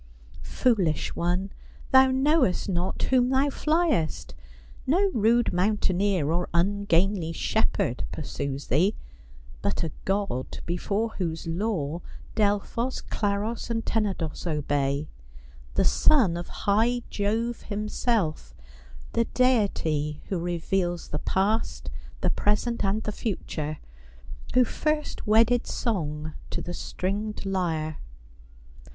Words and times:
Foolish 0.41 1.15
one, 1.15 1.51
thou 1.91 2.09
knowest 2.09 2.67
not 2.67 3.03
whom 3.03 3.29
thou 3.29 3.49
fliest. 3.51 4.33
No 4.87 5.11
rude 5.13 5.53
mountaineer, 5.53 6.31
or 6.31 6.49
ungainly 6.55 7.31
shepherd 7.31 8.03
pursues 8.11 8.65
thee, 8.65 8.95
but 9.61 9.83
a 9.83 9.91
god 10.05 10.57
before 10.65 11.09
whose 11.19 11.45
law 11.45 12.01
Delphos, 12.33 12.99
Claros, 13.01 13.69
and 13.69 13.85
Tenedos 13.85 14.47
obey; 14.47 15.07
the 15.75 15.85
son 15.85 16.35
of 16.35 16.47
high 16.47 17.03
Jove 17.11 17.61
him 17.61 17.87
self; 17.87 18.55
the 19.13 19.25
deity 19.25 20.19
who 20.29 20.39
reveals 20.39 21.09
the 21.09 21.19
past, 21.19 21.91
the 22.21 22.31
present, 22.31 22.83
and 22.83 23.03
the 23.03 23.11
future; 23.11 23.77
who 24.55 24.63
first 24.65 25.27
wedded 25.27 25.67
song 25.67 26.33
to 26.49 26.59
the 26.59 26.73
stringed 26.73 27.45
lyre. 27.45 27.99